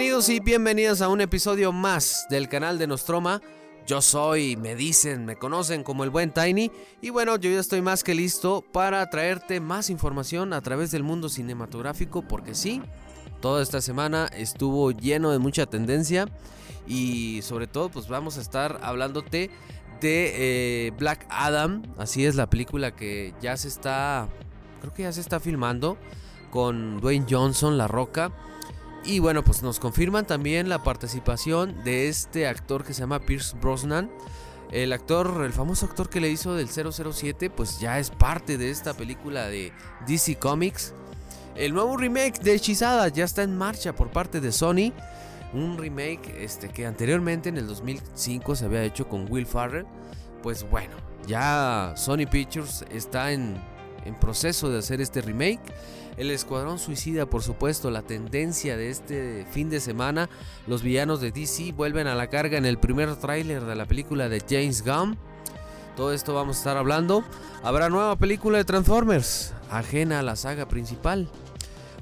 [0.00, 3.42] Bienvenidos y bienvenidas a un episodio más del canal de Nostroma.
[3.86, 7.82] Yo soy, me dicen, me conocen como el buen Tiny y bueno, yo ya estoy
[7.82, 12.80] más que listo para traerte más información a través del mundo cinematográfico porque sí,
[13.42, 16.24] toda esta semana estuvo lleno de mucha tendencia
[16.86, 19.50] y sobre todo pues vamos a estar hablándote
[20.00, 24.30] de eh, Black Adam, así es la película que ya se está,
[24.80, 25.98] creo que ya se está filmando
[26.50, 28.32] con Dwayne Johnson, La Roca.
[29.04, 33.56] Y bueno, pues nos confirman también la participación de este actor que se llama Pierce
[33.60, 34.10] Brosnan.
[34.70, 38.70] El actor, el famoso actor que le hizo del 007, pues ya es parte de
[38.70, 39.72] esta película de
[40.06, 40.94] DC Comics.
[41.56, 44.92] El nuevo remake de Hechizada ya está en marcha por parte de Sony.
[45.52, 49.86] Un remake este, que anteriormente en el 2005 se había hecho con Will Farrell.
[50.42, 50.94] Pues bueno,
[51.26, 53.60] ya Sony Pictures está en,
[54.04, 55.60] en proceso de hacer este remake.
[56.16, 60.28] El Escuadrón Suicida, por supuesto, la tendencia de este fin de semana.
[60.66, 64.28] Los villanos de DC vuelven a la carga en el primer tráiler de la película
[64.28, 65.16] de James Gunn.
[65.96, 67.24] Todo esto vamos a estar hablando.
[67.62, 71.28] Habrá nueva película de Transformers, ajena a la saga principal.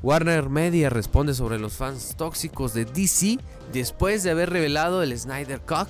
[0.02, 3.38] Warner Media responde sobre los fans tóxicos de DC
[3.72, 5.88] después de haber revelado el Snyder Cut.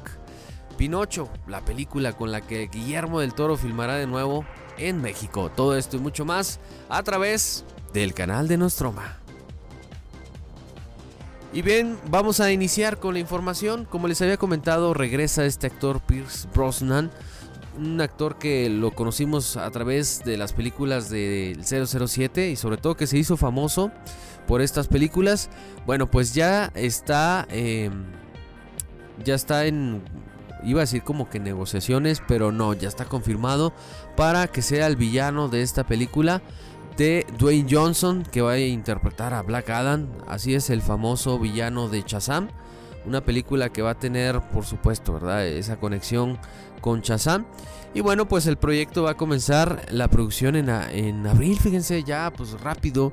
[0.78, 4.44] Pinocho, la película con la que Guillermo del Toro filmará de nuevo
[4.78, 5.50] en México.
[5.54, 9.18] Todo esto y mucho más a través del canal de Nostroma.
[11.52, 13.86] Y bien, vamos a iniciar con la información.
[13.86, 17.10] Como les había comentado, regresa este actor Pierce Brosnan,
[17.78, 22.96] un actor que lo conocimos a través de las películas del 007 y sobre todo
[22.96, 23.90] que se hizo famoso
[24.46, 25.48] por estas películas.
[25.86, 27.90] Bueno, pues ya está, eh,
[29.24, 30.02] ya está en,
[30.64, 33.72] iba a decir como que negociaciones, pero no, ya está confirmado
[34.16, 36.42] para que sea el villano de esta película
[36.98, 40.08] de Dwayne Johnson que va a interpretar a Black Adam.
[40.26, 42.48] Así es el famoso villano de Shazam.
[43.06, 45.46] Una película que va a tener, por supuesto, ¿verdad?
[45.46, 46.38] Esa conexión
[46.80, 47.46] con Shazam.
[47.94, 51.58] Y bueno, pues el proyecto va a comenzar la producción en, en abril.
[51.58, 53.12] Fíjense, ya pues rápido.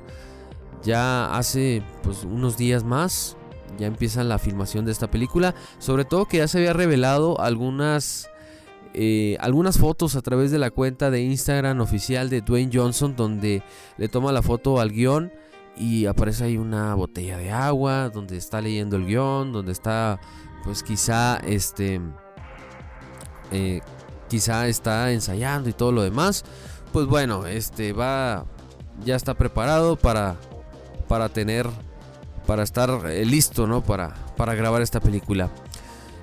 [0.82, 3.36] Ya hace pues unos días más.
[3.78, 5.54] Ya empieza la filmación de esta película.
[5.78, 8.28] Sobre todo que ya se había revelado algunas
[8.98, 13.62] eh, algunas fotos a través de la cuenta de Instagram oficial de Dwayne Johnson donde
[13.98, 15.30] le toma la foto al guion
[15.76, 20.18] y aparece ahí una botella de agua donde está leyendo el guion, donde está
[20.64, 22.00] pues quizá este
[23.50, 23.82] eh,
[24.30, 26.46] quizá está ensayando y todo lo demás.
[26.90, 28.46] Pues bueno, este va
[29.04, 30.36] ya está preparado para
[31.06, 31.68] para tener
[32.46, 33.82] para estar eh, listo, ¿no?
[33.82, 35.50] Para para grabar esta película.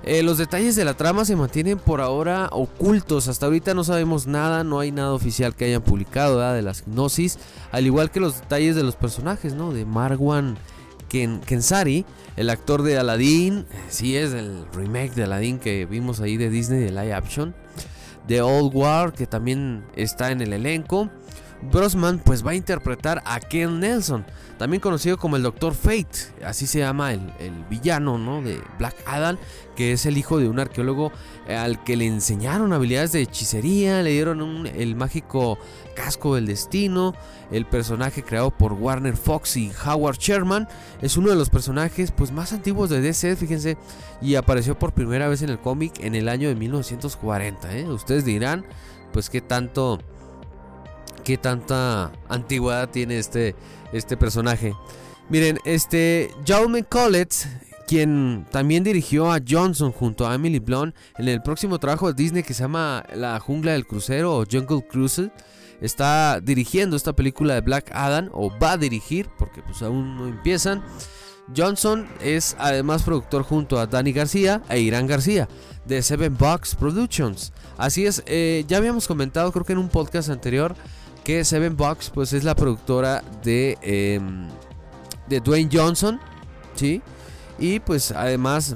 [0.06, 3.30] Eh, los detalles de la trama se mantienen por ahora ocultos.
[3.30, 7.40] Hasta ahorita no sabemos nada, no hay nada oficial que hayan publicado de las gnosis.
[7.72, 9.72] Al igual que los detalles de los personajes, ¿no?
[9.74, 10.58] De Marwan
[11.08, 12.06] Kensari,
[12.36, 13.60] el actor de Aladdin.
[13.60, 17.56] Eh, sí, es el remake de Aladdin que vimos ahí de Disney de live action.
[18.28, 21.10] De Old War, que también está en el elenco.
[21.72, 24.26] Brosman pues va a interpretar a Ken Nelson,
[24.58, 27.22] también conocido como el Doctor Fate, así se llama el,
[27.70, 28.42] villano ¿no?
[28.42, 29.38] de Black Adam,
[29.76, 31.12] que es el hijo de un arqueólogo
[31.48, 35.58] eh, al que le enseñaron habilidades de hechicería, le dieron el mágico
[35.96, 37.16] casco del destino,
[37.52, 40.68] el personaje creado por Warner Fox y Howard Sherman,
[41.02, 43.78] es uno de los personajes pues, más antiguos de DC, fíjense,
[44.22, 47.78] y apareció por primera vez en el cómic en el año de 1940.
[47.78, 47.86] ¿eh?
[47.86, 48.66] Ustedes dirán,
[49.12, 50.00] pues qué tanto
[51.24, 53.56] qué tanta antigüedad tiene este,
[53.92, 54.74] este personaje.
[55.30, 57.34] Miren, este Jaume Collett,
[57.88, 62.44] quien también dirigió a Johnson junto a Emily Blunt en el próximo trabajo de Disney
[62.44, 65.32] que se llama La jungla del crucero o Jungle Cruise,
[65.82, 70.28] está dirigiendo esta película de Black Adam o va a dirigir porque pues aún no
[70.28, 70.84] empiezan.
[71.56, 75.50] Johnson es además productor junto a Danny García e Irán García
[75.86, 77.52] de Seven Box Productions.
[77.78, 80.76] Así es, eh, ya habíamos comentado creo que en un podcast anterior
[81.24, 84.48] que Seven Box pues es la productora de, em,
[85.28, 86.20] de Dwayne Johnson,
[86.76, 87.02] ¿sí?
[87.60, 88.76] Y pues además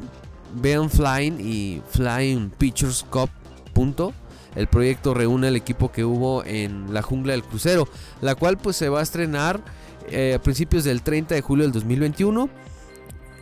[0.55, 3.29] vean Flying y Flying Pictures Cup.
[3.73, 4.13] Punto.
[4.55, 7.87] El proyecto reúne el equipo que hubo en la jungla del crucero,
[8.21, 9.61] la cual pues se va a estrenar
[10.09, 12.49] eh, a principios del 30 de julio del 2021.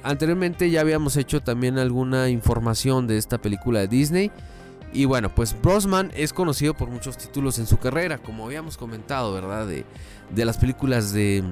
[0.04, 4.32] Anteriormente ya habíamos hecho también alguna información de esta película de Disney.
[4.96, 9.34] Y bueno, pues Brosman es conocido por muchos títulos en su carrera, como habíamos comentado,
[9.34, 9.68] ¿verdad?
[9.68, 9.86] De,
[10.30, 11.44] de las películas de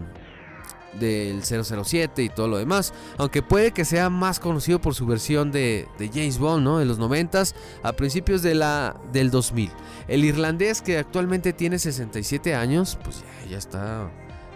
[0.99, 2.93] del 007 y todo lo demás.
[3.17, 6.77] Aunque puede que sea más conocido por su versión de, de James Bond, ¿no?
[6.77, 7.43] De los 90
[7.81, 9.71] a principios de la, del 2000.
[10.07, 14.09] El irlandés que actualmente tiene 67 años, pues ya está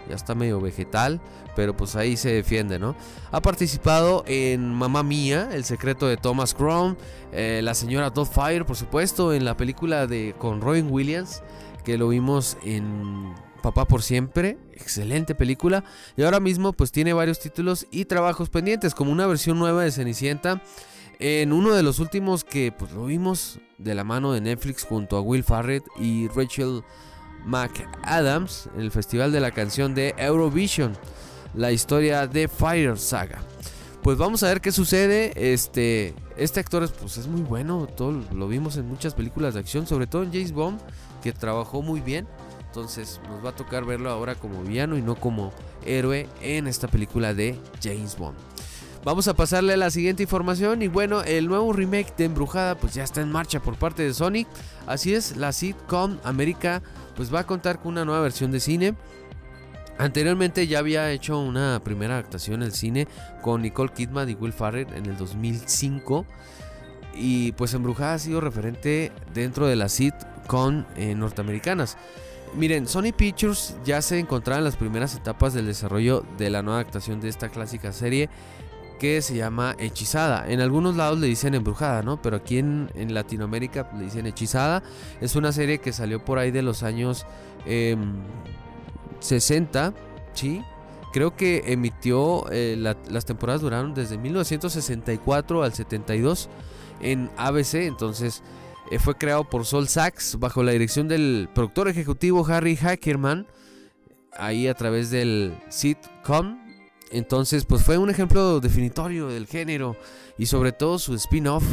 [0.08, 1.20] ya está medio vegetal,
[1.54, 2.96] pero pues ahí se defiende, ¿no?
[3.30, 6.96] Ha participado en Mamá Mía, El secreto de Thomas Crown,
[7.32, 11.42] eh, La señora Fire, por supuesto, en la película de con Robin Williams,
[11.84, 15.84] que lo vimos en Papá por siempre, excelente película,
[16.16, 19.90] y ahora mismo pues tiene varios títulos y trabajos pendientes, como una versión nueva de
[19.90, 20.62] Cenicienta.
[21.20, 25.16] En uno de los últimos que pues lo vimos de la mano de Netflix junto
[25.16, 26.84] a Will Farrett y Rachel
[27.44, 30.96] McAdams en el Festival de la Canción de Eurovision,
[31.54, 33.40] la historia de Fire Saga.
[34.02, 35.32] Pues vamos a ver qué sucede.
[35.52, 39.86] Este, este actor pues, es muy bueno, todo, lo vimos en muchas películas de acción,
[39.86, 40.80] sobre todo en James Bond,
[41.22, 42.26] que trabajó muy bien.
[42.66, 45.52] Entonces nos va a tocar verlo ahora como villano y no como
[45.84, 48.36] héroe en esta película de James Bond.
[49.04, 52.94] Vamos a pasarle a la siguiente información y bueno, el nuevo remake de Embrujada pues
[52.94, 54.48] ya está en marcha por parte de Sonic.
[54.86, 56.82] Así es, la sitcom América
[57.18, 58.94] pues va a contar con una nueva versión de cine.
[59.98, 63.08] Anteriormente ya había hecho una primera adaptación en cine
[63.42, 66.24] con Nicole Kidman y Will Ferrell en el 2005.
[67.14, 71.96] Y pues Embrujada ha sido referente dentro de las sitcom eh, norteamericanas.
[72.54, 76.78] Miren, Sony Pictures ya se encontraba en las primeras etapas del desarrollo de la nueva
[76.78, 78.30] adaptación de esta clásica serie
[78.98, 80.44] que se llama Hechizada.
[80.48, 82.20] En algunos lados le dicen Embrujada, ¿no?
[82.20, 84.82] Pero aquí en, Latinoamérica le dicen Hechizada.
[85.20, 87.26] Es una serie que salió por ahí de los años
[89.20, 89.92] 60, em,
[90.34, 90.62] ¿sí?
[91.12, 96.50] Creo que emitió, eh, las temporadas duraron desde 1964 al 72
[97.00, 98.42] en ABC, entonces
[98.90, 103.46] eh, fue creado por Sol Sachs bajo la dirección del productor ejecutivo Harry Hackerman,
[104.36, 106.67] ahí a través del sitcom
[107.10, 109.96] entonces, pues fue un ejemplo definitorio del género
[110.36, 111.64] y sobre todo su spin-off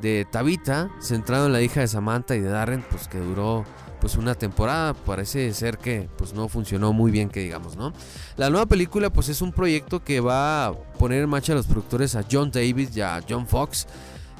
[0.00, 3.64] de Tabitha, centrado en la hija de Samantha y de Darren, pues que duró
[4.00, 7.92] pues una temporada, parece ser que pues no funcionó muy bien que digamos, ¿no?
[8.36, 11.66] La nueva película pues es un proyecto que va a poner en marcha a los
[11.66, 13.86] productores a John Davis y a John Fox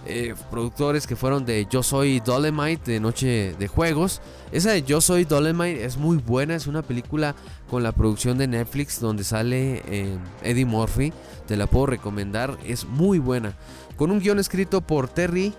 [0.07, 4.21] eh, productores que fueron de Yo Soy Dolemite, de Noche de Juegos.
[4.53, 7.35] Esa de Yo Soy Dolemite es muy buena, es una película
[7.71, 11.13] con la producción de Netflix donde sale eh, Eddie Murphy.
[11.47, 13.55] Te la puedo recomendar, es muy buena.
[13.97, 15.55] Con un guion escrito por Terry,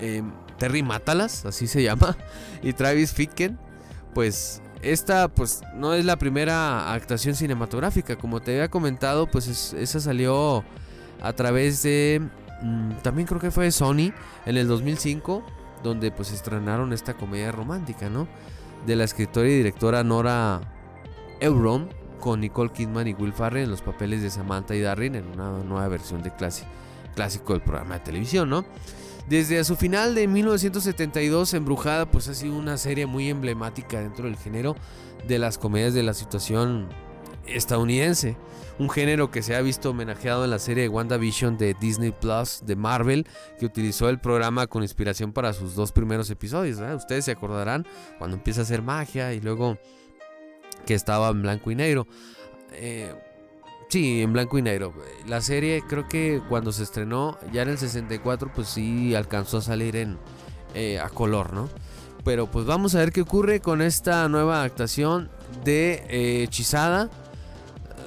[0.00, 0.22] eh,
[0.58, 2.16] Terry Matalas, así se llama,
[2.62, 3.58] y Travis Ficken.
[4.12, 10.00] Pues esta pues no es la primera actuación cinematográfica, como te había comentado, pues esa
[10.00, 10.64] salió
[11.20, 12.20] a través de
[12.62, 14.12] Mm, también creo que fue Sony
[14.46, 15.42] en el 2005,
[15.82, 18.28] donde pues estrenaron esta comedia romántica, ¿no?
[18.86, 20.60] De la escritora y directora Nora
[21.40, 21.88] Euron
[22.20, 25.50] con Nicole Kidman y Will Ferrell en los papeles de Samantha y Darren en una
[25.64, 28.64] nueva versión de clásico del programa de televisión, ¿no?
[29.28, 34.36] Desde su final de 1972, Embrujada pues ha sido una serie muy emblemática dentro del
[34.36, 34.76] género
[35.26, 36.88] de las comedias de la situación
[37.46, 38.36] estadounidense
[38.78, 42.62] un género que se ha visto homenajeado en la serie de WandaVision de Disney Plus
[42.64, 43.26] de Marvel,
[43.58, 46.78] que utilizó el programa con inspiración para sus dos primeros episodios.
[46.96, 47.86] Ustedes se acordarán
[48.18, 49.78] cuando empieza a hacer magia y luego
[50.86, 52.06] que estaba en blanco y negro.
[52.72, 53.14] Eh,
[53.88, 54.94] sí, en blanco y negro.
[55.26, 59.62] La serie creo que cuando se estrenó ya en el 64 pues sí alcanzó a
[59.62, 60.18] salir en
[60.74, 61.68] eh, a color, ¿no?
[62.24, 65.28] Pero pues vamos a ver qué ocurre con esta nueva actuación
[65.64, 67.10] de eh, Hechizada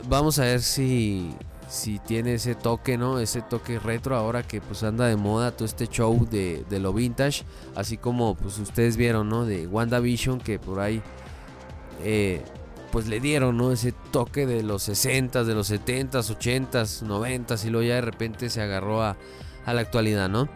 [0.08, 1.34] vamos a ver si,
[1.70, 3.20] si tiene ese toque, ¿no?
[3.20, 7.44] Ese toque retro ahora que pues anda de moda todo este show de, lo vintage.
[7.76, 9.46] Así como pues ustedes vieron, ¿no?
[9.46, 11.02] De WandaVision que por ahí
[12.04, 12.42] eh,
[12.92, 13.72] pues le dieron, ¿no?
[13.72, 18.50] Ese toque de los 60s, de los 70s, 80s, 90s y luego ya de repente
[18.50, 19.18] se agarró a,
[19.66, 20.48] a la actualidad, ¿no?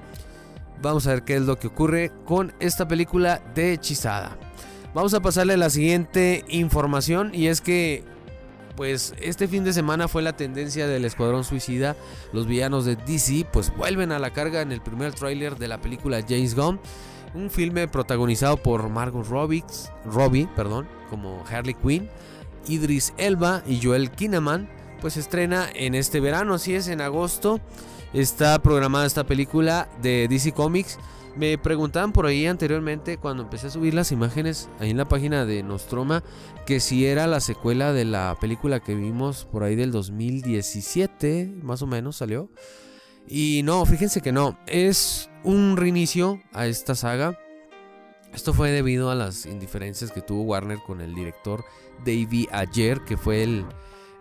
[0.82, 4.38] Vamos a ver qué es lo que ocurre con esta película de hechizada.
[4.94, 8.06] Vamos a pasarle la siguiente información y es que
[8.76, 11.96] pues este fin de semana fue la tendencia del Escuadrón Suicida.
[12.34, 15.80] Los villanos de DC pues vuelven a la carga en el primer tráiler de la
[15.82, 16.80] película James Gunn.
[17.34, 19.64] Un filme protagonizado por Margot Robbie,
[20.06, 22.10] Robbie perdón, como Harley Quinn,
[22.68, 24.70] Idris Elba y Joel Kinnaman.
[25.02, 27.60] Pues estrena en este verano, así es, en agosto.
[28.14, 30.98] Está programada esta película de DC Comics
[31.36, 35.46] me preguntaban por ahí anteriormente, cuando empecé a subir las imágenes ahí en la página
[35.46, 36.24] de Nostroma,
[36.66, 41.82] que si era la secuela de la película que vimos por ahí del 2017, más
[41.82, 42.50] o menos salió.
[43.28, 47.38] Y no, fíjense que no, es un reinicio a esta saga.
[48.34, 51.64] Esto fue debido a las indiferencias que tuvo Warner con el director
[52.06, 53.66] David Ayer, que fue el,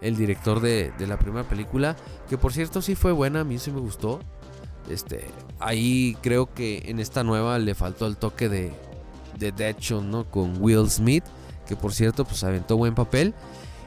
[0.00, 1.96] director de, de la primera película,
[2.28, 4.20] que por cierto sí fue buena, a mí sí me gustó.
[4.90, 5.26] Este,
[5.60, 8.72] ahí creo que en esta nueva le faltó el toque de,
[9.38, 10.24] de Deadshot, ¿no?
[10.24, 11.24] Con Will Smith,
[11.66, 13.34] que por cierto, pues aventó buen papel.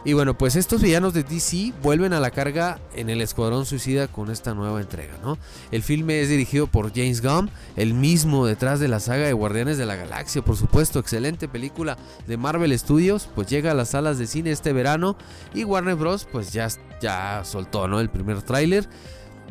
[0.04, 4.08] Y bueno, pues estos villanos de DC vuelven a la carga en el Escuadrón Suicida
[4.08, 5.38] con esta nueva entrega, ¿no?
[5.72, 9.78] El filme es dirigido por James Gunn, el mismo detrás de la saga de Guardianes
[9.78, 14.18] de la Galaxia, por supuesto, excelente película de Marvel Studios, pues llega a las salas
[14.18, 15.18] de cine este verano
[15.54, 16.28] y Warner Bros.
[16.32, 16.68] pues ya,
[17.00, 18.00] ya soltó, ¿no?
[18.00, 18.90] El primer tráiler.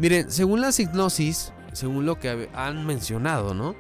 [0.01, 3.77] Miren, según la hipnosis, según lo que han mencionado, ¿no?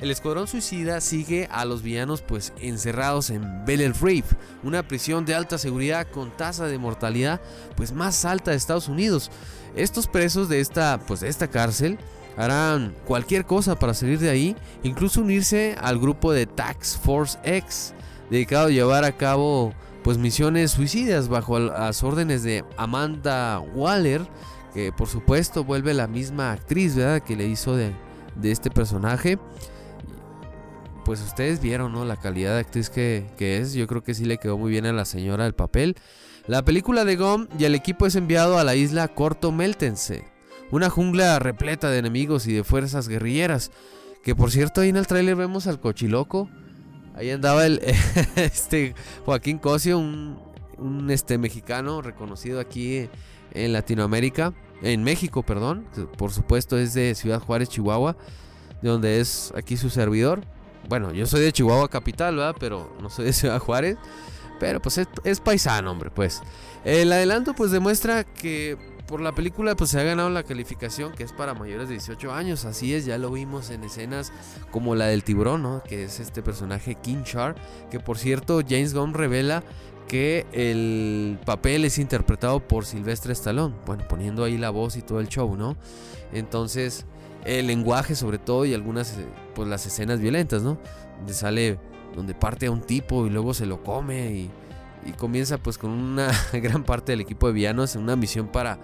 [0.00, 5.34] El Escuadrón Suicida sigue a los villanos pues encerrados en Bel Reef, una prisión de
[5.34, 7.40] alta seguridad con tasa de mortalidad
[7.76, 9.32] pues más alta de Estados Unidos.
[9.74, 11.98] Estos presos de esta pues de esta cárcel
[12.36, 17.94] harán cualquier cosa para salir de ahí, incluso unirse al grupo de Tax Force X,
[18.30, 24.20] dedicado a llevar a cabo pues misiones suicidas bajo las órdenes de Amanda Waller,
[24.74, 27.22] que por supuesto vuelve la misma actriz, ¿verdad?
[27.22, 27.92] que le hizo de,
[28.36, 29.38] de este personaje
[31.04, 32.04] pues ustedes vieron, ¿no?
[32.04, 33.74] La calidad de actriz que, es.
[33.74, 35.96] Yo creo que sí le quedó muy bien a la señora el papel.
[36.46, 40.24] La película de Gom y el equipo es enviado a la isla Corto Meltense.
[40.70, 43.70] Una jungla repleta de enemigos y de fuerzas guerrilleras.
[44.22, 46.48] Que por cierto, ahí en el tráiler vemos al cochiloco.
[47.14, 47.80] Ahí andaba el
[48.36, 50.38] este Joaquín Cosio, un,
[50.78, 53.08] un este mexicano reconocido aquí
[53.54, 55.86] en Latinoamérica, en México, perdón.
[56.18, 58.16] Por supuesto es de Ciudad Juárez, Chihuahua,
[58.82, 60.42] de donde es aquí su servidor
[60.88, 62.56] bueno, yo soy de Chihuahua capital, ¿verdad?
[62.58, 63.96] Pero no soy de Ciudad Juárez.
[64.60, 66.42] Pero pues es, paisano, hombre, pues.
[66.84, 71.24] El adelanto pues demuestra que por la película pues se ha ganado la calificación que
[71.24, 72.64] es para mayores de 18 años.
[72.64, 74.32] Así es, ya lo vimos en escenas
[74.70, 75.82] como la del tiburón, ¿no?
[75.82, 77.56] Que es este personaje King Char.
[77.90, 79.64] Que por cierto, James Gunn revela
[80.08, 83.74] que el papel es interpretado por Silvestre Stallone.
[83.86, 85.76] Bueno, poniendo ahí la voz y todo el show, ¿no?
[86.32, 87.06] Entonces,
[87.44, 90.78] el lenguaje sobre todo y algunas eh, pues las escenas violentas, ¿no?
[91.18, 91.78] Donde sale
[92.14, 94.50] donde parte a un tipo y luego se lo come y,
[95.18, 98.78] comienza pues con una gran parte del equipo de villanos en una misión para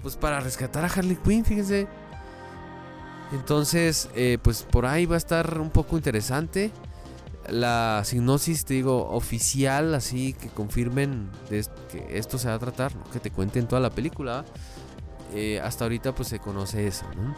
[0.00, 1.86] pues para rescatar a Harley Quinn, fíjense.
[3.32, 6.72] Entonces, eh, pues por ahí va a estar un poco interesante.
[7.48, 12.92] La signosis, te digo, oficial, así que confirmen de que esto se va a tratar,
[13.12, 14.44] que te cuenten toda la película.
[15.34, 17.34] Eh, hasta ahorita pues se conoce eso, ¿no?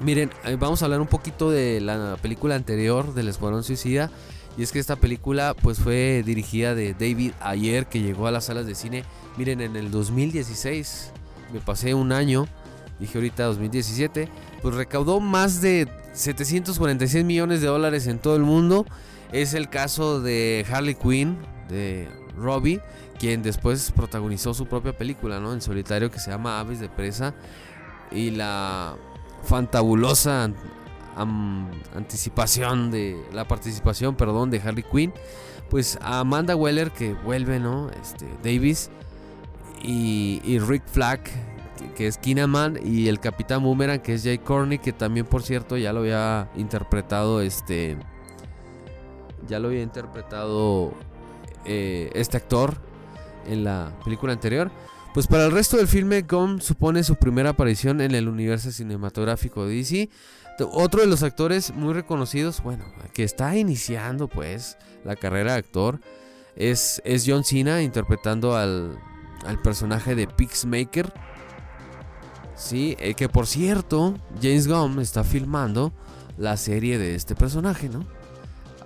[0.00, 4.10] Miren, eh, vamos a hablar un poquito de la película anterior del Escuadrón Suicida.
[4.56, 8.46] Y es que esta película pues fue dirigida de David Ayer que llegó a las
[8.46, 9.04] salas de cine.
[9.36, 11.12] Miren, en el 2016
[11.52, 12.46] me pasé un año,
[12.98, 14.28] dije ahorita 2017,
[14.62, 18.86] pues recaudó más de 746 millones de dólares en todo el mundo.
[19.32, 21.38] Es el caso de Harley Quinn,
[21.68, 22.80] de Robbie,
[23.18, 25.52] quien después protagonizó su propia película, ¿no?
[25.52, 27.34] En solitario que se llama Aves de Presa.
[28.10, 28.96] Y la
[29.44, 30.50] fantabulosa
[31.94, 35.12] anticipación de la participación, perdón, de Harley Quinn,
[35.68, 37.90] pues a Amanda Weller que vuelve, ¿no?
[38.02, 38.90] Este Davis
[39.82, 41.30] y, Rick Flack
[41.94, 45.76] que, es Kinaman y el Capitán Boomerang que es Jay Corney que también por cierto
[45.76, 47.96] ya lo había interpretado este
[49.48, 50.94] ya lo había interpretado
[51.64, 52.80] eh, este actor
[53.46, 54.70] en la película anterior.
[55.12, 59.66] Pues para el resto del filme, Gunn supone su primera aparición en el universo cinematográfico
[59.66, 60.08] de DC.
[60.72, 66.00] Otro de los actores muy reconocidos, bueno, que está iniciando pues la carrera de actor,
[66.54, 68.98] es, es John Cena interpretando al,
[69.64, 71.12] personaje de Pixmaker.
[72.60, 75.92] Sí, eh, que por cierto, James Gunn está filmando
[76.36, 78.04] la serie de este personaje, ¿no?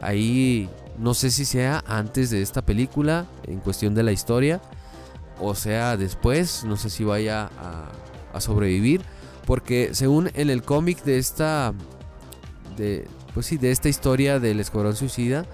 [0.00, 4.60] Ahí no sé si sea antes de esta película, en cuestión de la historia
[5.40, 7.50] o sea después, no sé si vaya
[8.32, 9.00] a, sobrevivir,
[9.46, 11.72] porque según en el cómic de esta,
[12.76, 15.46] de, pues sí, de esta historia del Escuadrón Suicida,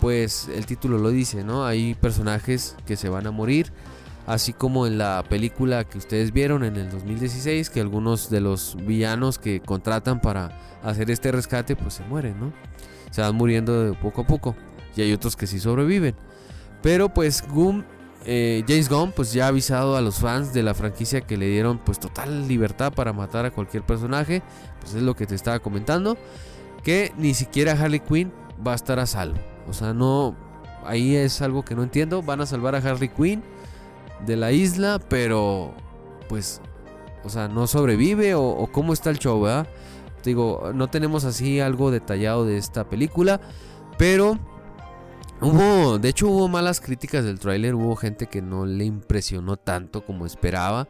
[0.00, 1.64] pues el título lo dice, ¿no?
[1.64, 3.72] Hay personajes que se van a morir,
[4.26, 8.76] así como en la película que ustedes vieron en el 2016, que algunos de los
[8.84, 12.52] villanos que contratan para hacer este rescate, pues se mueren, ¿no?
[13.10, 14.56] Se van muriendo de poco a poco,
[14.96, 16.14] y hay otros que sí sobreviven.
[16.82, 17.84] Pero pues Goom
[18.28, 21.46] eh, James Gunn pues ya ha avisado a los fans de la franquicia que le
[21.46, 24.42] dieron pues total libertad para matar a cualquier personaje,
[24.80, 26.18] pues es lo que te estaba comentando,
[26.82, 28.32] que ni siquiera Harley Quinn
[28.66, 29.38] va a estar a salvo.
[29.68, 30.34] O sea, no,
[30.84, 33.44] ahí es algo que no entiendo, van a salvar a Harley Quinn
[34.24, 35.74] de la isla, pero
[36.28, 36.60] pues,
[37.24, 39.66] o sea, no sobrevive o, cómo está el show, ¿verdad?
[40.24, 43.40] Digo, no tenemos así algo detallado de esta película,
[43.98, 44.38] pero
[45.38, 50.02] Hubo, de hecho hubo malas críticas del tráiler, hubo gente que no le impresionó tanto
[50.04, 50.88] como esperaba.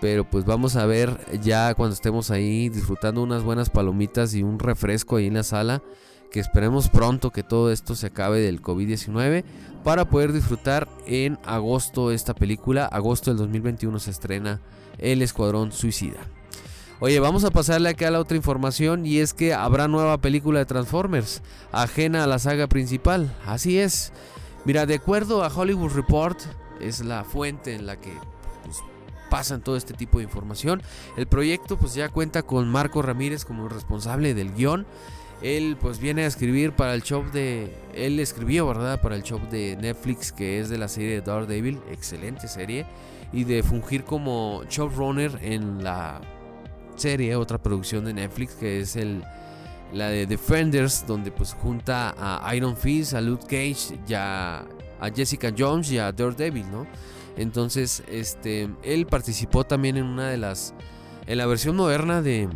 [0.00, 4.58] Pero pues vamos a ver ya cuando estemos ahí disfrutando unas buenas palomitas y un
[4.58, 5.82] refresco ahí en la sala.
[6.30, 9.44] Que esperemos pronto que todo esto se acabe del COVID-19
[9.84, 12.86] para poder disfrutar en agosto esta película.
[12.86, 14.60] Agosto del 2021 se estrena
[14.98, 16.18] El Escuadrón Suicida.
[16.98, 20.60] Oye, vamos a pasarle acá a la otra información y es que habrá nueva película
[20.60, 23.34] de Transformers, ajena a la saga principal.
[23.46, 24.12] Así es.
[24.64, 26.38] Mira, de acuerdo a Hollywood Report,
[26.80, 28.12] es la fuente en la que
[28.64, 28.78] pues,
[29.28, 30.82] pasan todo este tipo de información.
[31.16, 34.86] El proyecto pues ya cuenta con Marco Ramírez como responsable del guion.
[35.42, 37.74] Él pues viene a escribir para el show de...
[37.94, 39.00] Él escribió, ¿verdad?
[39.00, 42.86] Para el show de Netflix que es de la serie de Daredevil, excelente serie.
[43.32, 46.20] Y de fungir como showrunner en la
[46.96, 49.22] serie, otra producción de Netflix que es el,
[49.92, 54.64] la de Defenders, donde pues junta a Iron Fist, a Luke Cage, ya
[55.00, 56.86] a Jessica Jones y a Daredevil, ¿no?
[57.36, 60.74] Entonces, este, él participó también en una de las,
[61.26, 62.48] en la versión moderna de,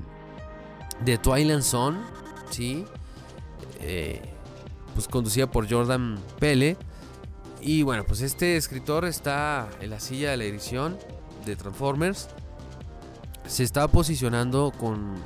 [1.04, 1.98] de Twilight Zone,
[2.50, 2.84] ¿sí?
[3.80, 4.20] Eh,
[4.94, 6.76] pues conducida por Jordan Pele.
[7.60, 10.98] Y bueno, pues este escritor está en la silla de la edición
[11.44, 12.28] de Transformers
[13.50, 15.16] se está posicionando con,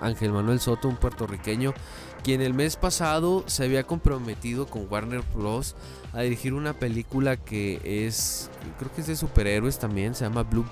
[0.00, 1.74] Ángel Manuel Soto, un puertorriqueño,
[2.22, 5.74] quien el mes pasado se había comprometido con Warner Bros.
[6.12, 10.64] a dirigir una película que es, creo que es de superhéroes también, se llama Blue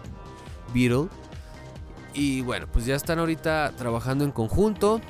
[0.73, 1.09] Beetle.
[2.15, 5.01] Y bueno, pues ya están ahorita trabajando en conjunto.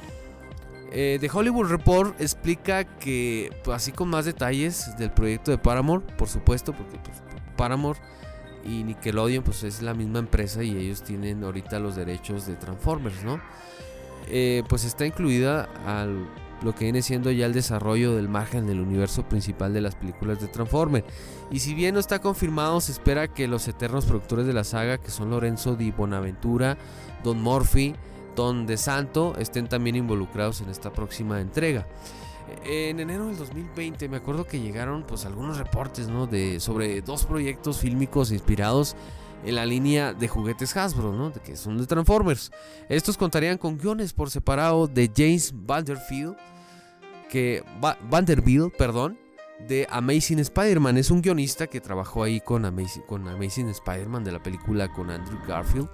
[0.95, 6.05] Eh, The Hollywood Report explica que, pues, así con más detalles del proyecto de Paramore,
[6.19, 7.23] por supuesto, porque pues,
[7.57, 7.99] Paramore
[8.65, 13.25] y Nickelodeon pues es la misma empresa y ellos tienen ahorita los derechos de Transformers,
[13.25, 13.41] ¿no?
[14.29, 16.29] Eh, pues está incluida al,
[16.63, 20.41] lo que viene siendo ya el desarrollo del margen del universo principal de las películas
[20.41, 21.05] de Transformers.
[21.51, 24.99] Y si bien no está confirmado, se espera que los eternos productores de la saga,
[24.99, 26.79] que son Lorenzo Di Bonaventura,
[27.25, 27.95] Don Murphy,
[28.35, 31.87] Don De Santo, estén también involucrados en esta próxima entrega.
[32.65, 36.27] En enero del 2020 me acuerdo que llegaron pues algunos reportes ¿no?
[36.27, 38.97] de, sobre dos proyectos fílmicos inspirados
[39.45, 41.33] en la línea de juguetes Hasbro, ¿no?
[41.33, 42.51] que son de Transformers.
[42.89, 46.37] Estos contarían con guiones por separado de James Vanderfield,
[47.29, 47.65] que
[48.11, 49.19] Vanderbilt, perdón,
[49.67, 50.99] de Amazing Spider-Man.
[50.99, 52.63] Es un guionista que trabajó ahí con
[53.07, 55.89] con Amazing Spider-Man de la película con Andrew Garfield.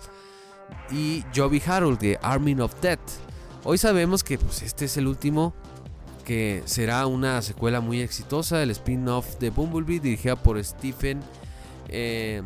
[0.91, 3.01] Y Joby Harold de Army of Death.
[3.65, 5.55] Hoy sabemos que pues, este es el último
[6.25, 11.21] que será una secuela muy exitosa, el spin-off de Bumblebee dirigida por Stephen
[11.89, 12.43] eh,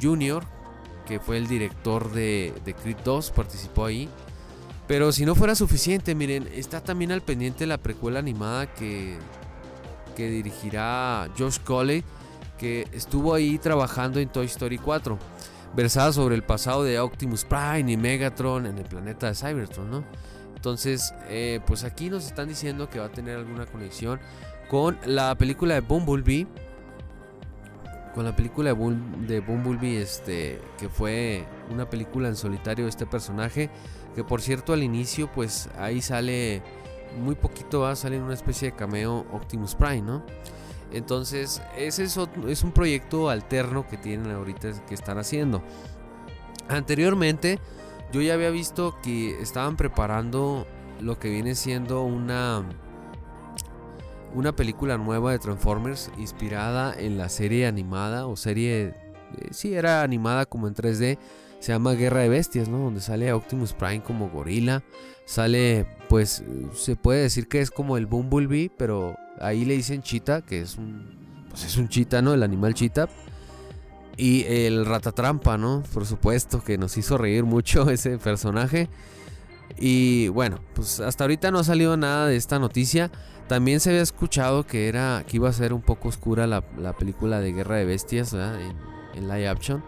[0.00, 0.44] Jr.,
[1.06, 4.08] que fue el director de, de Creed 2, participó ahí.
[4.86, 9.18] Pero si no fuera suficiente, miren, está también al pendiente la precuela animada que,
[10.16, 12.04] que dirigirá Josh Cole,
[12.58, 15.18] que estuvo ahí trabajando en Toy Story 4,
[15.74, 20.04] versada sobre el pasado de Optimus Prime y Megatron en el planeta de Cybertron, ¿no?
[20.54, 24.20] Entonces, eh, pues aquí nos están diciendo que va a tener alguna conexión
[24.68, 26.46] con la película de Bumblebee.
[28.14, 33.70] Con la película de Bumblebee, este, que fue una película en solitario de este personaje.
[34.14, 36.62] Que por cierto, al inicio, pues ahí sale
[37.18, 40.24] muy poquito, va a salir una especie de cameo Optimus Prime, ¿no?
[40.92, 42.16] Entonces, ese es,
[42.64, 45.62] un proyecto alterno que tienen ahorita que están haciendo.
[46.68, 47.58] Anteriormente,
[48.12, 50.66] yo ya había visto que estaban preparando
[51.00, 52.64] lo que viene siendo una
[54.32, 60.02] una película nueva de Transformers inspirada en la serie animada o serie eh, sí era
[60.02, 61.18] animada como en 3D
[61.60, 62.78] se llama Guerra de Bestias, ¿no?
[62.78, 64.82] Donde sale Optimus Prime como gorila,
[65.26, 66.42] sale pues
[66.74, 70.76] se puede decir que es como el Bumblebee, pero ahí le dicen Cheetah, que es
[70.76, 72.32] un pues es un cheetah, ¿no?
[72.32, 73.08] El animal cheetah
[74.16, 75.82] y el ratatrampa, ¿no?
[75.92, 78.88] Por supuesto, que nos hizo reír mucho ese personaje.
[79.78, 83.10] Y bueno, pues hasta ahorita no ha salido nada de esta noticia.
[83.48, 86.62] También se había escuchado que era que iba a ser un poco oscura la,
[86.96, 88.76] película de Guerra de Bestias en,
[89.14, 89.82] en, live action.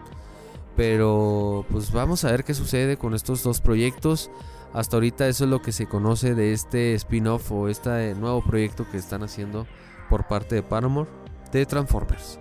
[0.75, 4.31] Pero pues vamos a ver qué sucede con estos dos proyectos.
[4.73, 8.89] Hasta ahorita eso es lo que se conoce de este spin-off o este nuevo proyecto
[8.89, 9.67] que están haciendo
[10.09, 11.09] por parte de Paramore
[11.51, 12.39] de Transformers.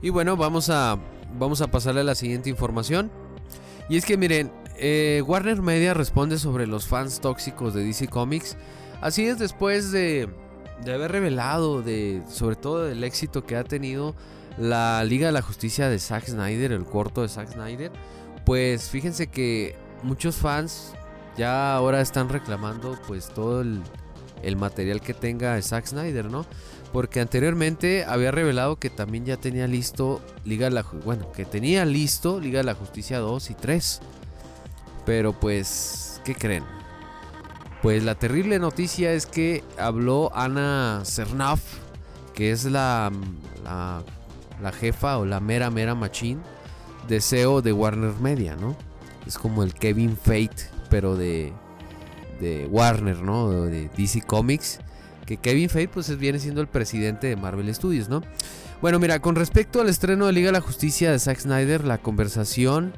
[0.00, 0.98] Y bueno, vamos a,
[1.36, 3.10] vamos a pasarle a la siguiente información.
[3.88, 8.56] Y es que miren, eh, Warner Media responde sobre los fans tóxicos de DC Comics.
[9.00, 10.28] Así es después de,
[10.84, 14.14] de haber revelado de, sobre todo del éxito que ha tenido
[14.58, 17.92] la Liga de la Justicia de Zack Snyder, el corto de Zack Snyder.
[18.44, 20.92] Pues fíjense que muchos fans
[21.36, 23.82] ya ahora están reclamando pues todo el,
[24.56, 26.46] material que tenga Zack Snyder, ¿no?
[26.92, 31.84] Porque anteriormente había revelado que también ya tenía listo Liga de la bueno, que tenía
[31.84, 34.00] listo Liga de la Justicia 2 y 3.
[35.04, 36.64] Pero pues, ¿qué creen?
[37.82, 41.60] Pues la terrible noticia es que habló Ana Cernaf,
[42.34, 43.12] que es la,
[44.62, 46.40] la jefa o la mera mera machín
[47.08, 48.76] de SEO de Warner Media, ¿no?
[49.26, 51.52] Es como el Kevin Fate, pero de,
[52.40, 53.50] de Warner, ¿no?
[53.62, 54.80] De DC Comics.
[55.26, 58.22] Que Kevin Feige pues viene siendo el presidente de Marvel Studios, ¿no?
[58.80, 61.98] Bueno, mira, con respecto al estreno de Liga de la Justicia de Zack Snyder, la
[61.98, 62.94] conversación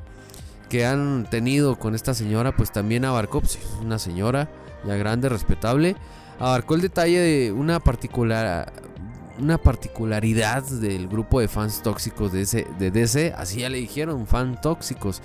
[0.69, 4.49] que han tenido con esta señora, pues también abarcó, pues, una señora
[4.87, 5.97] ya grande, respetable,
[6.39, 8.73] abarcó el detalle de una particular
[9.41, 15.23] una particularidad del grupo de fans tóxicos de, DC, así ya le dijeron, fan tóxicos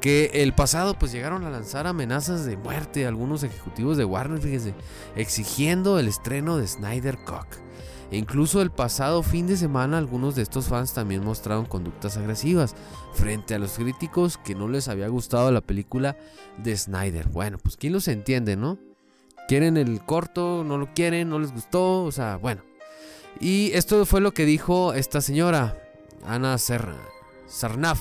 [0.00, 4.40] que el pasado pues llegaron a lanzar amenazas de muerte a algunos ejecutivos de Warner,
[4.40, 4.74] fíjense,
[5.16, 7.66] exigiendo el estreno de Snyder Cut.
[8.10, 12.76] E incluso el pasado fin de semana algunos de estos fans también mostraron conductas agresivas
[13.14, 16.16] frente a los críticos que no les había gustado la película
[16.56, 17.28] de Snyder.
[17.28, 18.78] Bueno, pues quién los entiende, ¿no?
[19.48, 20.62] ¿Quieren el corto?
[20.64, 21.30] ¿No lo quieren?
[21.30, 22.04] ¿No les gustó?
[22.04, 22.62] O sea, bueno.
[23.40, 25.76] Y esto fue lo que dijo esta señora,
[26.24, 28.00] Ana Sarnaf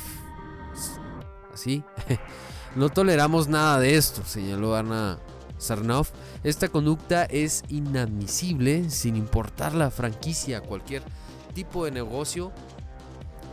[1.55, 1.83] así.
[2.75, 5.17] no toleramos nada de esto, señaló Ana
[5.57, 6.11] Sarnoff.
[6.43, 11.01] Esta conducta es inadmisible sin importar la franquicia, cualquier
[11.53, 12.51] tipo de negocio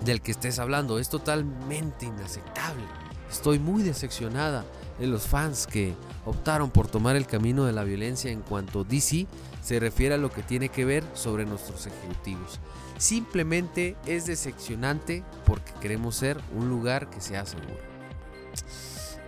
[0.05, 0.99] del que estés hablando.
[0.99, 2.85] Es totalmente inaceptable.
[3.31, 4.67] Estoy muy decepcionada
[4.99, 9.27] de los fans que optaron por tomar el camino de la violencia en cuanto DC
[9.63, 12.61] se refiere a lo que tiene que ver sobre nuestros ejecutivos.
[12.99, 17.79] Simplemente es decepcionante porque queremos ser un lugar que sea seguro.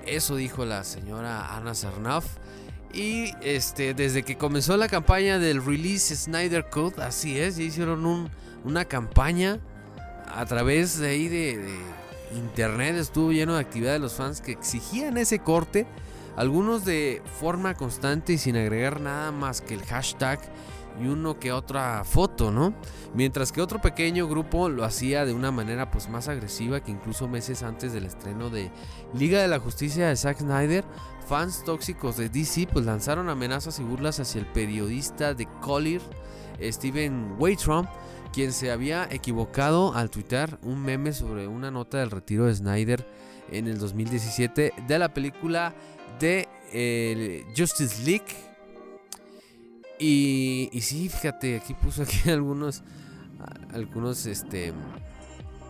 [0.06, 2.26] Eso dijo la señora Ana Sarnoff.
[2.92, 8.30] Y este, desde que comenzó la campaña del release Snyder Code, así es, hicieron
[8.64, 9.58] una campaña
[10.28, 11.76] a través de ahí de,
[12.34, 15.86] internet, estuvo lleno de actividad de los fans que exigían ese corte,
[16.36, 20.40] algunos de forma constante y sin agregar nada más que el hashtag
[21.00, 22.74] y uno que otra foto, ¿no?
[23.14, 27.28] Mientras que otro pequeño grupo lo hacía de una manera pues más agresiva que incluso
[27.28, 28.70] meses antes del estreno de
[29.12, 30.84] Liga de la Justicia de Zack Snyder,
[31.26, 36.02] fans tóxicos de DC pues lanzaron amenazas y burlas hacia el periodista de Collier,
[36.60, 37.88] Steven Waitron,
[38.34, 43.06] quien se había equivocado al tuitar un meme sobre una nota del retiro de Snyder
[43.50, 45.72] en el 2017 de la película
[46.18, 48.34] de eh, Justice League
[49.98, 52.82] y, y sí, fíjate, aquí puso aquí algunos,
[53.72, 54.72] algunos, este,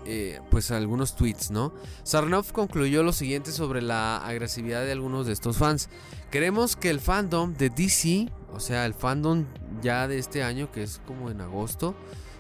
[0.07, 1.75] eh, pues algunos tweets, ¿no?
[2.03, 5.91] Sarnoff concluyó lo siguiente sobre la agresividad de algunos de estos fans.
[6.31, 9.45] Queremos que el fandom de DC, o sea, el fandom
[9.83, 11.95] ya de este año, que es como en agosto,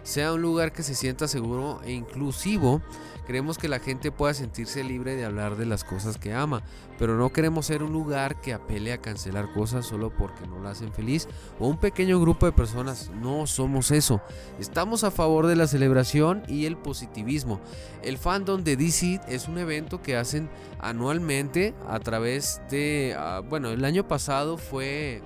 [0.05, 2.81] sea un lugar que se sienta seguro e inclusivo
[3.27, 6.63] Queremos que la gente pueda sentirse libre de hablar de las cosas que ama,
[6.99, 10.71] pero no queremos ser un lugar que apele a cancelar cosas solo porque no la
[10.71, 11.27] hacen feliz
[11.59, 13.11] o un pequeño grupo de personas.
[13.23, 14.21] No somos eso.
[14.59, 17.61] Estamos a favor de la celebración y el positivismo.
[18.03, 23.71] El fandom de DC es un evento que hacen anualmente a través de, ah, bueno,
[23.71, 25.23] el año pasado fue,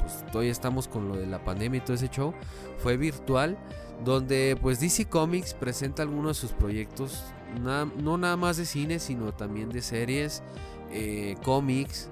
[0.00, 2.34] pues todavía estamos con lo de la pandemia y todo ese show,
[2.78, 3.56] fue virtual
[4.04, 7.22] donde pues DC Comics presenta algunos de sus proyectos,
[7.60, 10.42] no nada más de cine, sino también de series,
[10.90, 12.08] eh, cómics.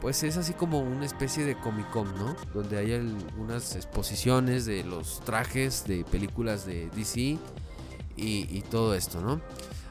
[0.00, 2.34] Pues es así como una especie de Comic Con, ¿no?
[2.54, 7.38] Donde hay algunas exposiciones de los trajes de películas de DC y,
[8.16, 9.42] y todo esto, ¿no?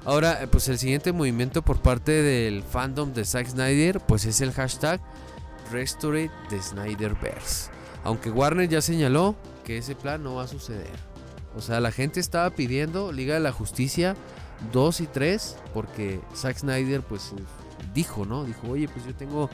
[0.05, 4.41] Ahora, eh, pues el siguiente movimiento por parte del fandom de Zack Snyder, pues es
[4.41, 4.99] el hashtag
[5.71, 7.69] Restore the Snyderverse.
[8.03, 10.91] Aunque Warner ya señaló que ese plan no va a suceder.
[11.56, 14.15] O sea, la gente estaba pidiendo Liga de la Justicia
[14.71, 17.34] 2 y 3 porque Zack Snyder pues
[17.93, 18.43] dijo, ¿no?
[18.43, 19.49] Dijo, oye, pues yo tengo,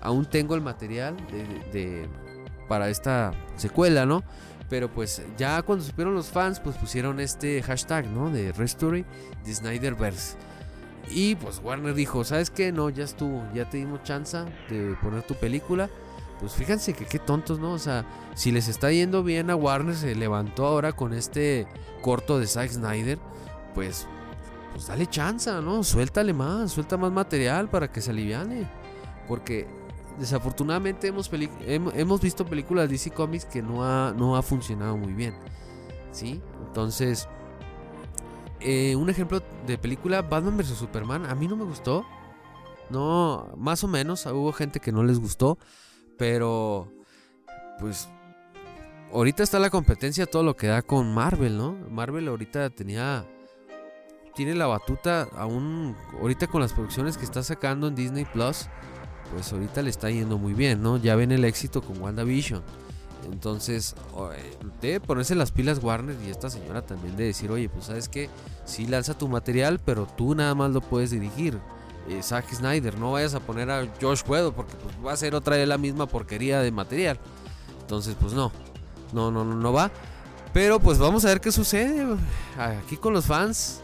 [0.00, 1.16] aún tengo el material
[1.72, 2.08] de,
[2.68, 4.22] para esta secuela, ¿no?
[4.68, 8.30] Pero pues ya cuando supieron los fans, pues pusieron este hashtag, ¿no?
[8.30, 9.06] De Restory
[9.44, 10.36] de Snyderverse.
[11.10, 12.70] Y pues Warner dijo, ¿sabes qué?
[12.70, 14.36] No, ya estuvo, ya te dimos chance
[14.68, 15.88] de poner tu película
[16.40, 17.72] pues fíjense que qué tontos, ¿no?
[17.72, 21.66] O sea, si les está yendo bien a Warner, se levantó ahora con este
[22.00, 23.18] corto de Zack Snyder,
[23.74, 24.06] pues,
[24.72, 25.82] pues dale chance, ¿no?
[25.82, 28.68] Suéltale más, suelta más material para que se aliviane.
[29.26, 29.66] Porque
[30.18, 31.30] desafortunadamente hemos,
[31.66, 35.34] hemos visto películas DC Comics que no ha, no ha funcionado muy bien.
[36.12, 36.40] ¿Sí?
[36.66, 37.28] Entonces,
[38.60, 40.78] eh, un ejemplo de película, Batman vs.
[40.78, 42.04] Superman, a mí no me gustó.
[42.90, 45.58] No, más o menos, hubo gente que no les gustó.
[46.18, 46.92] Pero,
[47.80, 48.08] pues,
[49.12, 51.72] ahorita está la competencia todo lo que da con Marvel, ¿no?
[51.90, 53.24] Marvel ahorita tenía,
[54.34, 58.66] tiene la batuta aún, ahorita con las producciones que está sacando en Disney Plus,
[59.32, 60.96] pues ahorita le está yendo muy bien, ¿no?
[60.96, 62.62] Ya ven el éxito con WandaVision.
[63.30, 63.94] Entonces,
[64.80, 68.30] debe ponerse las pilas Warner y esta señora también de decir, oye, pues sabes que
[68.64, 71.58] sí lanza tu material, pero tú nada más lo puedes dirigir.
[72.08, 75.34] Eh, Zack Snyder, no vayas a poner a Josh Whedon porque pues, va a ser
[75.34, 77.18] otra vez la misma porquería de material.
[77.80, 78.52] Entonces, pues no,
[79.12, 79.90] no, no, no, va.
[80.52, 82.06] Pero pues vamos a ver qué sucede
[82.58, 83.80] aquí con los fans.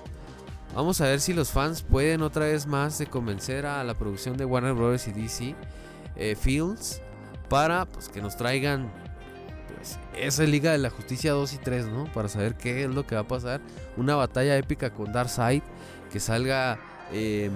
[0.74, 4.36] Vamos a ver si los fans pueden otra vez más de convencer a la producción
[4.36, 5.06] de Warner Bros.
[5.06, 5.54] y DC
[6.16, 7.00] eh, Fields
[7.48, 8.90] para pues, que nos traigan
[9.74, 12.12] pues, esa Liga de la Justicia 2 y 3, ¿no?
[12.12, 13.60] Para saber qué es lo que va a pasar.
[13.96, 15.62] Una batalla épica con Darkseid.
[16.10, 16.78] Que salga
[17.12, 17.50] em,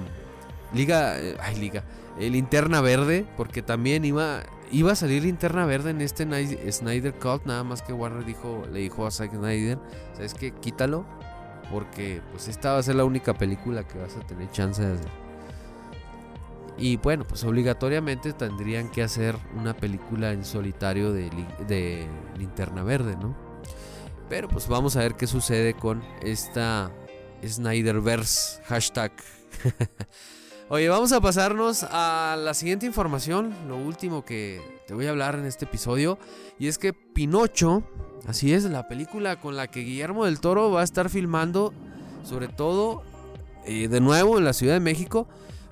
[0.72, 1.18] Liga.
[1.18, 1.84] Eh, ay, Liga.
[2.18, 3.26] El Linterna Verde.
[3.36, 4.42] Porque también iba.
[4.70, 6.24] Iba a salir Linterna Verde en este
[6.72, 7.46] Snyder Cut.
[7.46, 9.78] Nada más que Warner dijo, le dijo a Zack Snyder.
[10.14, 10.52] ¿Sabes qué?
[10.52, 11.06] Quítalo
[11.70, 14.94] porque pues esta va a ser la única película que vas a tener chance de
[14.94, 15.10] hacer.
[16.78, 21.28] Y bueno, pues obligatoriamente tendrían que hacer una película en solitario de,
[21.66, 23.36] de Linterna Verde, ¿no?
[24.28, 26.92] Pero pues vamos a ver qué sucede con esta
[27.44, 29.12] Snyderverse hashtag.
[30.70, 35.36] Oye, vamos a pasarnos a la siguiente información, lo último que te voy a hablar
[35.36, 36.18] en este episodio,
[36.58, 37.82] y es que Pinocho
[38.26, 41.72] Así es, la película con la que Guillermo del Toro va a estar filmando,
[42.24, 43.02] sobre todo
[43.64, 45.26] eh, de nuevo en la Ciudad de México.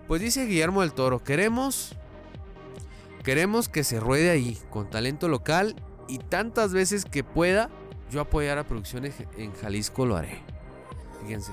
[0.07, 1.95] Pues dice Guillermo del Toro, queremos,
[3.25, 5.77] queremos que se ruede ahí, con talento local
[6.09, 7.69] y tantas veces que pueda
[8.11, 10.41] yo apoyar a producciones en Jalisco lo haré.
[11.23, 11.53] Fíjense,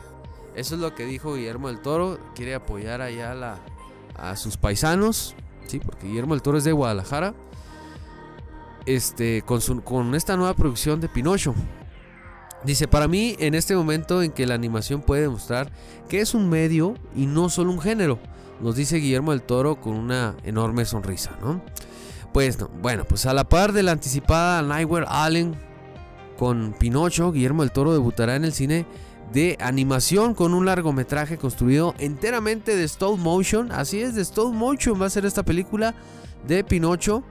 [0.56, 3.58] eso es lo que dijo Guillermo del Toro, quiere apoyar allá
[4.16, 5.36] a sus paisanos,
[5.68, 7.34] sí, porque Guillermo del Toro es de Guadalajara
[8.86, 11.54] este, con, con esta nueva producción de Pinocho.
[12.63, 15.72] Dice, para mí en este momento en que la animación puede demostrar
[16.08, 18.20] que es un medio y no solo un género,
[18.62, 21.62] nos dice Guillermo del Toro con una enorme sonrisa, ¿no?
[22.32, 25.56] Pues bueno, pues a la par de la anticipada Nightmare Allen
[26.38, 28.86] con Pinocho, Guillermo del Toro debutará en el cine
[29.34, 35.02] de animación con un largometraje construido enteramente de stop motion, así es, de stop motion
[35.02, 35.96] va a ser esta película
[36.48, 37.24] de Pinocho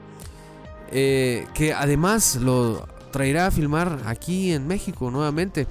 [0.94, 5.66] eh, que además lo traerá a filmar aquí en México nuevamente.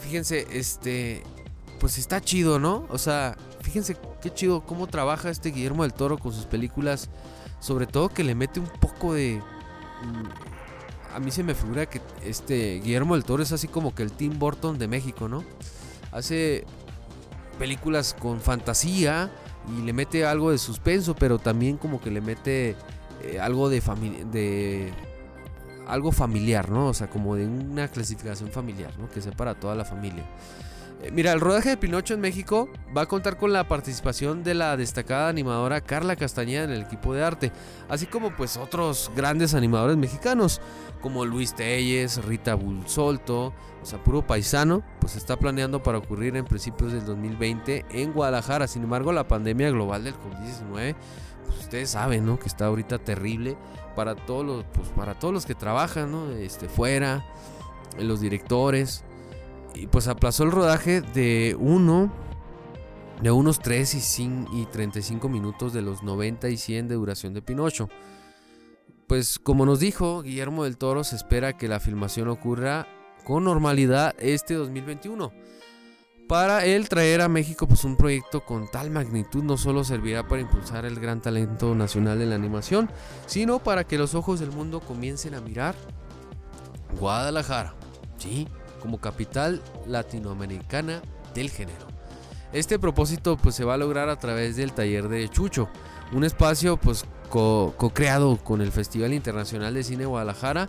[0.00, 1.22] Fíjense, este,
[1.78, 2.86] pues está chido, ¿no?
[2.88, 7.10] O sea, fíjense qué chido cómo trabaja este Guillermo del Toro con sus películas,
[7.60, 9.40] sobre todo que le mete un poco de...
[11.14, 14.12] A mí se me figura que este Guillermo del Toro es así como que el
[14.12, 15.44] Tim Burton de México, ¿no?
[16.10, 16.64] Hace
[17.58, 19.30] películas con fantasía
[19.76, 22.76] y le mete algo de suspenso, pero también como que le mete
[23.22, 23.80] eh, algo de,
[24.32, 24.92] de
[25.86, 26.88] algo familiar, ¿no?
[26.88, 29.08] O sea, como de una clasificación familiar, ¿no?
[29.08, 30.24] Que sea para toda la familia.
[31.02, 34.54] Eh, mira, el rodaje de Pinocho en México va a contar con la participación de
[34.54, 37.52] la destacada animadora Carla Castañeda en el equipo de arte,
[37.88, 40.60] así como pues otros grandes animadores mexicanos,
[41.00, 46.44] como Luis Telles, Rita Bulsolto, o sea, puro paisano, pues está planeando para ocurrir en
[46.44, 48.68] principios del 2020 en Guadalajara.
[48.68, 50.94] Sin embargo, la pandemia global del COVID-19
[51.44, 52.38] pues, ustedes saben, ¿no?
[52.38, 53.56] Que está ahorita terrible
[53.96, 56.30] para todos los, pues, para todos los que trabajan, ¿no?
[56.30, 57.24] Este, fuera,
[57.98, 59.04] los directores.
[59.74, 62.12] Y pues aplazó el rodaje de uno,
[63.22, 67.42] de unos 3 y, y 35 minutos de los 90 y 100 de duración de
[67.42, 67.88] Pinocho.
[69.06, 72.86] Pues como nos dijo Guillermo del Toro, se espera que la filmación ocurra
[73.24, 75.32] con normalidad este 2021.
[76.28, 80.40] Para él traer a México pues un proyecto con tal magnitud no solo servirá para
[80.40, 82.90] impulsar el gran talento nacional en la animación,
[83.26, 85.74] sino para que los ojos del mundo comiencen a mirar
[86.98, 87.74] Guadalajara,
[88.16, 88.48] sí,
[88.82, 91.00] como capital latinoamericana
[91.34, 91.86] del género.
[92.52, 95.68] Este propósito pues se va a lograr a través del taller de Chucho,
[96.12, 100.68] un espacio pues co-creado con el Festival Internacional de Cine Guadalajara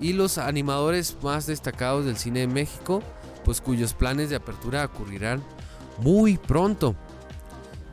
[0.00, 3.02] y los animadores más destacados del cine de México
[3.44, 5.42] pues cuyos planes de apertura ocurrirán
[5.98, 6.96] muy pronto.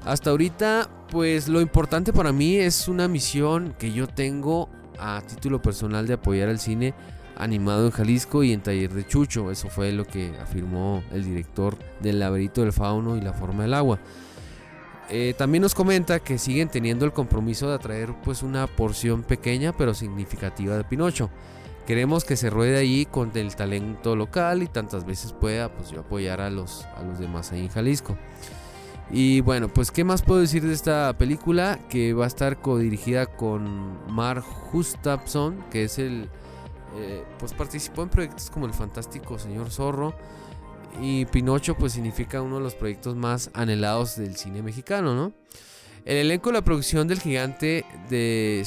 [0.06, 5.62] Hasta ahorita, pues lo importante para mí es una misión que yo tengo a título
[5.62, 6.94] personal de apoyar el cine
[7.40, 9.50] animado en Jalisco y en Taller de Chucho.
[9.50, 13.74] Eso fue lo que afirmó el director del laberinto del fauno y la forma del
[13.74, 14.00] agua.
[15.10, 19.74] Eh, también nos comenta que siguen teniendo el compromiso de atraer pues una porción pequeña
[19.76, 21.32] pero significativa de Pinocho.
[21.88, 26.02] Queremos que se ruede ahí con el talento local y tantas veces pueda pues yo
[26.02, 28.16] apoyar a los, a los demás ahí en Jalisco.
[29.12, 33.26] Y bueno, pues qué más puedo decir de esta película que va a estar codirigida
[33.26, 36.30] con Mark Gustafson, que es el
[36.96, 40.14] eh, pues participó en proyectos como El Fantástico Señor Zorro
[41.02, 45.34] y Pinocho pues significa uno de los proyectos más anhelados del cine mexicano, ¿no?
[46.06, 48.66] El elenco de la producción del gigante de,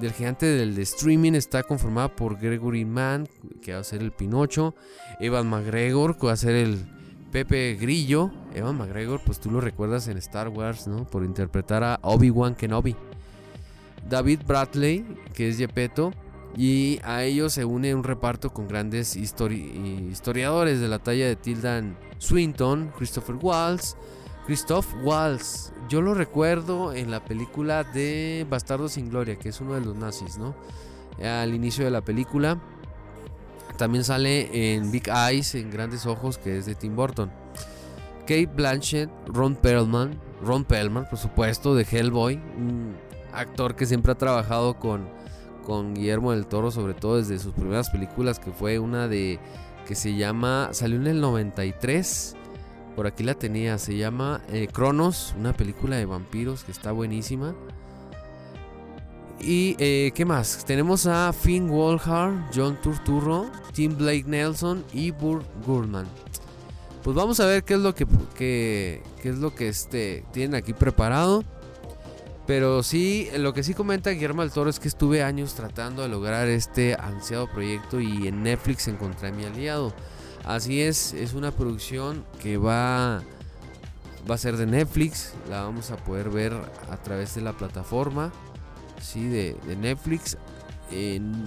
[0.00, 3.28] del gigante del streaming está conformada por Gregory Mann,
[3.62, 4.74] que va a ser el Pinocho,
[5.20, 6.84] Evan McGregor, que va a ser el
[7.32, 8.30] Pepe Grillo.
[8.54, 11.04] Evan McGregor, pues tú lo recuerdas en Star Wars, ¿no?
[11.04, 12.94] Por interpretar a Obi-Wan Kenobi.
[14.08, 16.12] David Bradley, que es Gepetto,
[16.56, 21.96] y a ellos se une un reparto con grandes historiadores de la talla de Tildan
[22.18, 23.96] Swinton, Christopher Waltz.
[24.46, 29.72] Christoph Waltz, yo lo recuerdo en la película de Bastardo sin Gloria, que es uno
[29.72, 30.54] de los nazis, ¿no?
[31.22, 32.60] Al inicio de la película.
[33.78, 37.32] También sale en Big Eyes, en Grandes Ojos, que es de Tim Burton.
[38.20, 42.94] Kate Blanchett, Ron Perlman, Ron Perlman, por supuesto, de Hellboy, un
[43.32, 45.08] actor que siempre ha trabajado con
[45.64, 49.38] con Guillermo del Toro, sobre todo desde sus primeras películas, que fue una de
[49.86, 52.36] que se llama, salió en el 93,
[52.96, 57.54] por aquí la tenía, se llama eh, Cronos, una película de vampiros que está buenísima.
[59.40, 65.44] Y eh, qué más, tenemos a Finn Wolfhard, John Turturro, Tim Blake Nelson y Burt
[65.66, 66.06] Gurman.
[67.02, 70.72] Pues vamos a ver qué es lo que, qué es lo que este, tienen aquí
[70.72, 71.44] preparado.
[72.46, 76.08] Pero sí, lo que sí comenta Guillermo del Toro es que estuve años tratando de
[76.08, 79.94] lograr este ansiado proyecto y en Netflix encontré a mi aliado.
[80.44, 83.22] Así es, es una producción que va,
[84.30, 86.52] va a ser de Netflix, la vamos a poder ver
[86.90, 88.30] a través de la plataforma
[89.04, 90.36] sí, de, Netflix.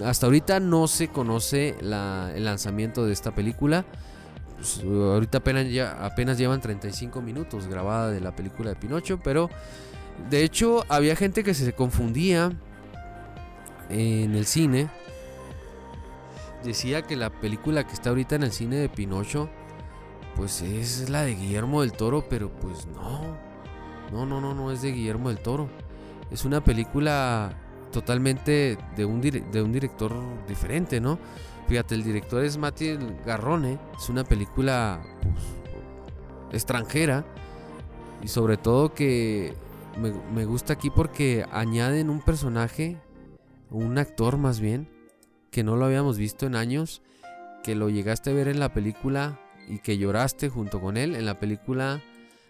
[0.05, 3.85] hasta ahorita no se conoce el lanzamiento de esta película.
[4.55, 9.49] Pues, ahorita apenas, ya, apenas llevan 35 minutos grabada de la película de Pinocho, pero
[10.29, 12.51] de hecho, había gente que se confundía
[13.89, 14.89] en el cine.
[16.63, 19.49] Decía que la película que está ahorita en el cine de Pinocho,
[20.35, 23.37] pues es la de Guillermo del Toro, pero pues no.
[24.11, 25.69] No, no, no, no es de Guillermo del Toro.
[26.31, 27.53] Es una película
[27.91, 30.13] totalmente de un, de un director
[30.47, 31.17] diferente, ¿no?
[31.67, 33.77] Fíjate, el director es Mati Garrone.
[33.97, 37.25] Es una película pues, extranjera.
[38.23, 39.53] Y sobre todo que
[39.97, 42.97] me, gusta aquí porque añaden un personaje,
[43.69, 44.89] un actor más bien,
[45.51, 47.01] que no lo habíamos visto en años,
[47.63, 51.25] que lo llegaste a ver en la película y que lloraste junto con él en
[51.25, 52.01] la película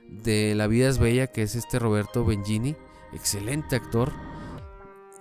[0.09, 2.75] de La vida es bella, que es este Roberto Benigni,
[3.13, 4.11] excelente actor.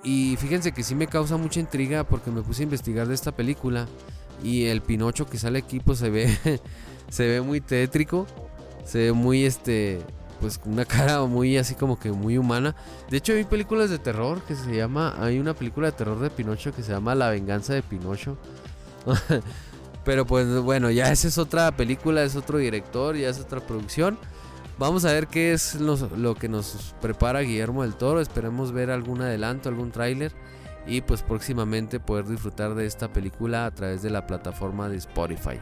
[0.04, 3.32] Y fíjense que sí me causa mucha intriga porque me puse a investigar de esta
[3.32, 3.88] película
[4.42, 6.36] y el Pinocho que sale aquí pues se ve
[7.08, 8.26] se ve muy tétrico,
[8.84, 10.00] se ve muy este
[10.40, 12.74] pues una cara muy así como que muy humana.
[13.10, 16.30] De hecho hay películas de terror que se llama, hay una película de terror de
[16.30, 18.36] Pinocho que se llama La venganza de Pinocho.
[20.04, 24.16] Pero pues bueno, ya esa es otra película, es otro director, ya es otra producción.
[24.78, 28.20] Vamos a ver qué es lo, que nos prepara Guillermo del Toro.
[28.20, 30.32] Esperemos ver algún adelanto, algún tráiler.
[30.86, 35.58] Y pues próximamente poder disfrutar de esta película a través de la plataforma de Spotify.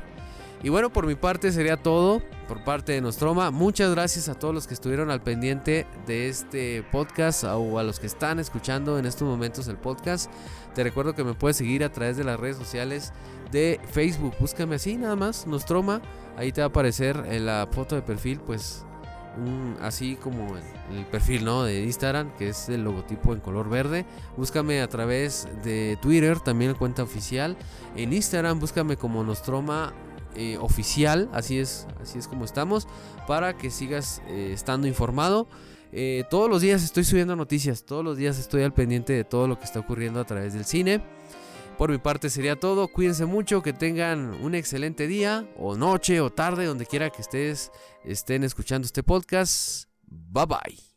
[0.65, 2.23] Y bueno, por mi parte sería todo.
[2.49, 6.83] Por parte de Nostroma, muchas gracias a todos los que estuvieron al pendiente de este
[6.91, 10.31] podcast o a los que están escuchando en estos momentos el podcast.
[10.75, 13.13] Te recuerdo que me puedes seguir a través de las redes sociales
[13.53, 14.35] de Facebook.
[14.41, 16.01] Búscame así nada más, Nostroma.
[16.39, 18.87] Ahí te va a aparecer en la foto de perfil, pues
[19.83, 21.65] así como el, perfil ¿no?
[21.65, 24.07] de Instagram, que es el logotipo en color verde.
[24.37, 27.57] Búscame a través de Twitter, también la cuenta oficial.
[27.97, 29.93] En Instagram, búscame como Nostroma
[30.35, 32.87] eh, oficial, así es, así es como estamos,
[33.27, 35.49] para que sigas eh, estando informado.
[35.93, 39.47] Eh, todos los días estoy subiendo noticias, todos los días estoy al pendiente de todo
[39.47, 41.03] lo que está ocurriendo a través del cine.
[41.79, 46.31] Por mi parte sería todo, cuídense mucho, que tengan un excelente día, o noche, o
[46.31, 47.73] tarde, donde quiera que estés,
[48.05, 49.89] estén escuchando este podcast.
[50.07, 50.94] Bye bye.